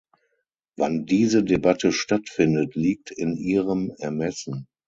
Wann 0.77 1.05
diese 1.05 1.43
Debatte 1.43 1.91
stattfindet, 1.91 2.73
liegt 2.73 3.11
in 3.11 3.35
Ihrem 3.37 3.93
Ermessen. 3.99 4.65